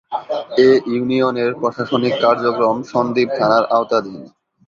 [0.59, 4.21] এ ইউনিয়নের প্রশাসনিক কার্যক্রম সন্দ্বীপ থানার আওতাধীন।